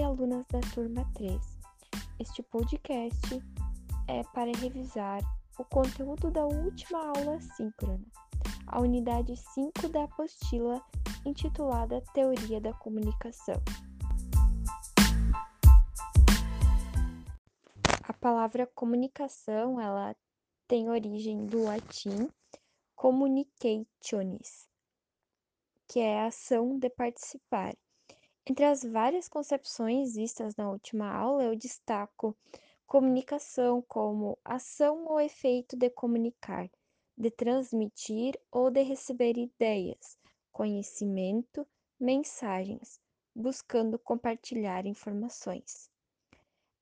[0.00, 1.38] e alunas da turma 3.
[2.18, 3.38] Este podcast
[4.08, 5.20] é para revisar
[5.58, 8.06] o conteúdo da última aula síncrona,
[8.66, 10.82] a unidade 5 da apostila
[11.26, 13.56] intitulada Teoria da Comunicação.
[18.02, 20.16] A palavra comunicação, ela
[20.66, 22.26] tem origem do latim
[22.96, 24.66] communicationis,
[25.86, 27.74] que é a ação de participar.
[28.50, 32.36] Entre as várias concepções vistas na última aula, eu destaco
[32.84, 36.68] comunicação como ação ou efeito de comunicar,
[37.16, 40.18] de transmitir ou de receber ideias,
[40.50, 41.64] conhecimento,
[42.00, 43.00] mensagens,
[43.32, 45.88] buscando compartilhar informações.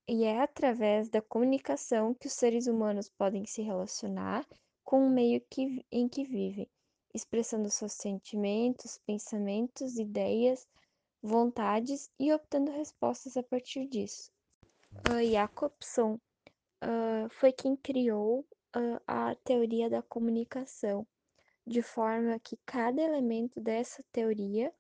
[0.09, 4.49] E é através da comunicação que os seres humanos podem se relacionar
[4.83, 6.67] com o meio que, em que vivem,
[7.13, 10.67] expressando seus sentimentos, pensamentos, ideias,
[11.23, 14.31] vontades e obtendo respostas a partir disso.
[15.09, 16.15] Uh, Jacobson
[16.83, 18.41] uh, foi quem criou
[18.77, 21.07] uh, a teoria da comunicação,
[21.67, 24.73] de forma que cada elemento dessa teoria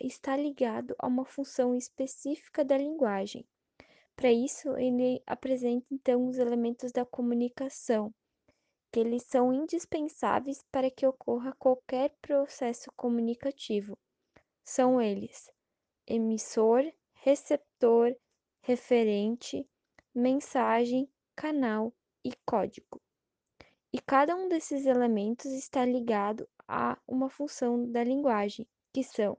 [0.00, 3.44] está ligado a uma função específica da linguagem.
[4.14, 8.14] Para isso, ele apresenta então os elementos da comunicação,
[8.92, 13.98] que eles são indispensáveis para que ocorra qualquer processo comunicativo.
[14.68, 15.48] São eles:
[16.08, 16.82] emissor,
[17.14, 18.16] receptor,
[18.62, 19.64] referente,
[20.12, 23.00] mensagem, canal e código.
[23.92, 29.38] E cada um desses elementos está ligado a uma função da linguagem, que são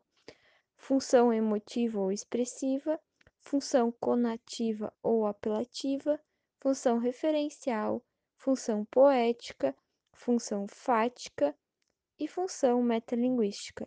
[0.78, 2.98] função emotiva ou expressiva,
[3.42, 6.17] função conativa ou apelativa,
[6.58, 8.02] função referencial,
[8.38, 9.75] função poética,
[10.14, 11.53] função fática
[12.17, 13.86] e função metalinguística.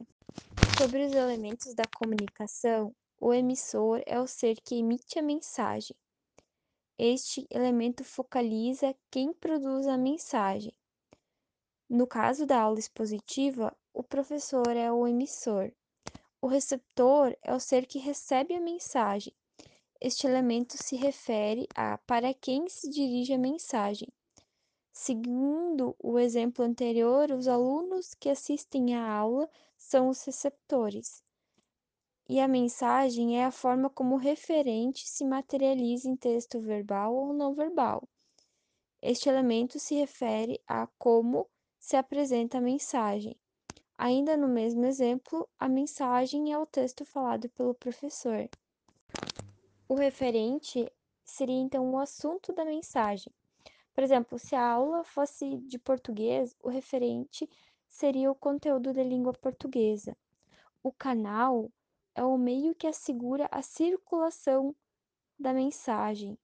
[0.80, 5.94] Sobre os elementos da comunicação, o emissor é o ser que emite a mensagem.
[6.98, 10.72] Este elemento focaliza quem produz a mensagem.
[11.86, 15.70] No caso da aula expositiva, o professor é o emissor.
[16.40, 19.34] O receptor é o ser que recebe a mensagem.
[20.00, 24.08] Este elemento se refere a para quem se dirige a mensagem.
[24.92, 31.22] Seguindo o exemplo anterior, os alunos que assistem à aula são os receptores,
[32.28, 37.32] e a mensagem é a forma como o referente se materializa em texto verbal ou
[37.32, 38.08] não verbal.
[39.02, 41.48] Este elemento se refere a como
[41.78, 43.36] se apresenta a mensagem.
[43.98, 48.48] Ainda no mesmo exemplo, a mensagem é o texto falado pelo professor.
[49.88, 50.88] O referente
[51.24, 53.32] seria então o assunto da mensagem.
[54.00, 57.46] Por exemplo, se a aula fosse de português, o referente
[57.86, 60.16] seria o conteúdo da língua portuguesa.
[60.82, 61.70] O canal
[62.14, 64.74] é o meio que assegura a circulação
[65.38, 66.38] da mensagem,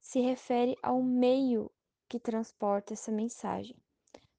[0.00, 1.70] se refere ao meio
[2.08, 3.76] que transporta essa mensagem.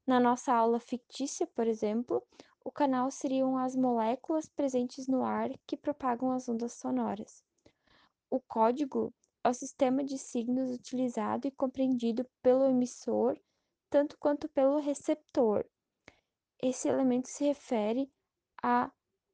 [0.06, 2.22] Na nossa aula fictícia, por exemplo,
[2.62, 7.42] o canal seriam as moléculas presentes no ar que propagam as ondas sonoras.
[8.30, 9.14] O código
[9.44, 13.40] é o sistema de signos utilizado e compreendido pelo emissor
[13.90, 15.66] tanto quanto pelo receptor.
[16.62, 18.12] Esse elemento se refere
[18.62, 18.92] a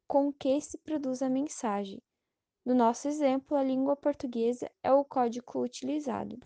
[0.07, 2.01] com que se produz a mensagem.
[2.63, 6.39] No nosso exemplo, a língua portuguesa é o código utilizado.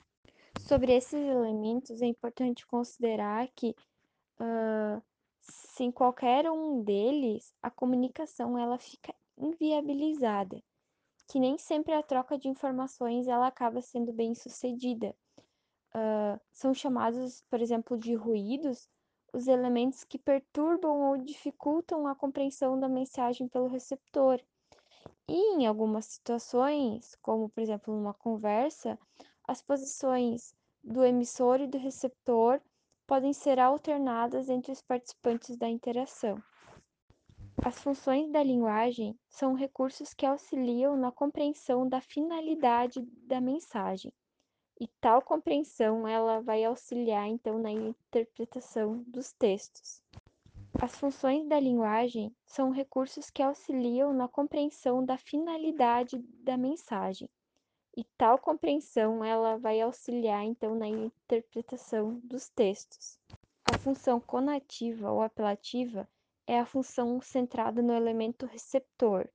[0.62, 3.76] Sobre esses elementos, é importante considerar que,
[4.40, 5.02] uh,
[5.42, 10.62] sem qualquer um deles, a comunicação ela fica inviabilizada
[11.30, 15.16] que nem sempre a troca de informações ela acaba sendo bem sucedida.
[15.94, 18.90] Uh, são chamados, por exemplo, de ruídos
[19.32, 24.42] os elementos que perturbam ou dificultam a compreensão da mensagem pelo receptor.
[25.28, 28.98] E em algumas situações, como por exemplo numa conversa,
[29.48, 32.60] as posições do emissor e do receptor
[33.06, 36.42] podem ser alternadas entre os participantes da interação.
[37.62, 44.14] As funções da linguagem são recursos que auxiliam na compreensão da finalidade da mensagem,
[44.80, 50.02] e tal compreensão ela vai auxiliar então na interpretação dos textos.
[50.82, 57.30] As funções da linguagem são recursos que auxiliam na compreensão da finalidade da mensagem,
[57.96, 63.20] e tal compreensão ela vai auxiliar então na interpretação dos textos.
[63.66, 66.08] A função conativa ou apelativa
[66.50, 69.30] é a função centrada no elemento receptor.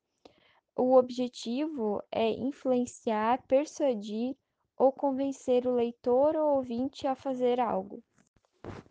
[0.75, 4.37] O objetivo é influenciar, persuadir
[4.77, 8.03] ou convencer o leitor ou ouvinte a fazer algo.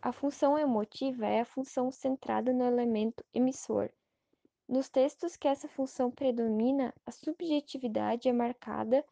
[0.00, 3.90] A função emotiva é a função centrada no elemento emissor.
[4.66, 9.04] Nos textos que essa função predomina, a subjetividade é marcada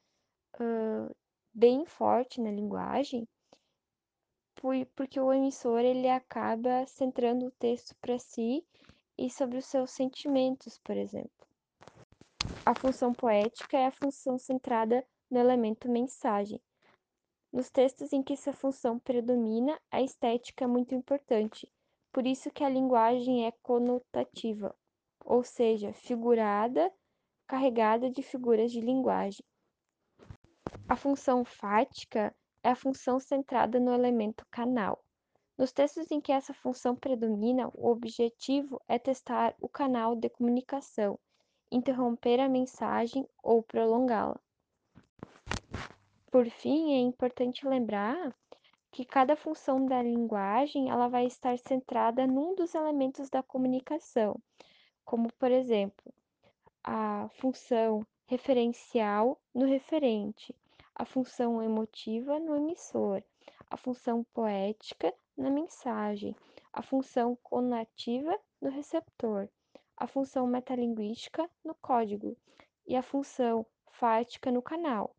[0.58, 1.14] uh,
[1.52, 3.28] bem forte na linguagem,
[4.94, 8.64] porque o emissor ele acaba centrando o texto para si
[9.18, 11.46] e sobre os seus sentimentos, por exemplo.
[12.64, 16.60] A função poética é a função centrada no elemento mensagem.
[17.52, 21.70] Nos textos em que essa função predomina, a estética é muito importante,
[22.12, 24.74] por isso que a linguagem é conotativa,
[25.24, 26.92] ou seja, figurada,
[27.46, 29.44] carregada de figuras de linguagem.
[30.88, 35.02] A função fática é a função centrada no elemento canal.
[35.58, 41.19] Nos textos em que essa função predomina, o objetivo é testar o canal de comunicação,
[41.70, 44.40] interromper a mensagem ou prolongá-la.
[46.31, 48.34] Por fim, é importante lembrar
[48.90, 54.40] que cada função da linguagem ela vai estar centrada num dos elementos da comunicação,
[55.05, 56.12] como por exemplo,
[56.82, 60.55] a função referencial no referente,
[60.94, 63.22] a função emotiva no emissor,
[63.70, 66.37] a função poética na mensagem,
[66.73, 69.49] a função conativa no receptor,
[69.96, 72.37] a função metalinguística no código
[72.87, 75.14] e a função fática no canal.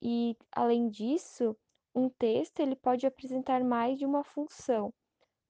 [0.00, 1.56] E, além disso,
[1.94, 4.92] um texto ele pode apresentar mais de uma função,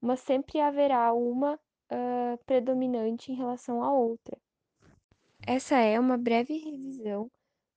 [0.01, 4.37] mas sempre haverá uma uh, predominante em relação à outra.
[5.47, 7.31] Essa é uma breve revisão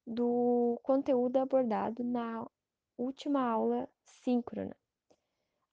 [0.06, 2.46] do conteúdo abordado na
[2.98, 4.75] última aula síncrona.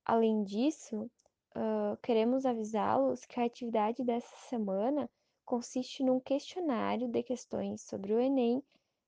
[0.05, 1.11] Além disso,
[1.55, 5.09] uh, queremos avisá-los que a atividade dessa semana
[5.45, 8.63] consiste num questionário de questões sobre o Enem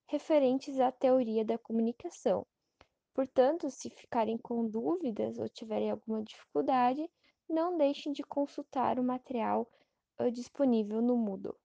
[0.07, 2.47] referentes à teoria da comunicação.
[3.13, 7.09] Portanto, se ficarem com dúvidas ou tiverem alguma dificuldade,
[7.49, 9.69] não deixem de consultar o material
[10.33, 11.57] disponível no Moodle.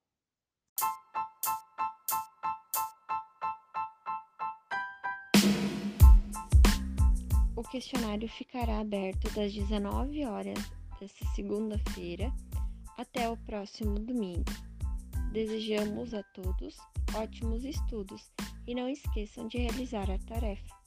[7.59, 10.57] O questionário ficará aberto das 19 horas
[10.97, 12.33] desta segunda-feira
[12.97, 14.45] até o próximo domingo.
[15.33, 16.77] Desejamos a todos
[17.13, 18.31] ótimos estudos
[18.65, 20.78] e não esqueçam de realizar a tarefa.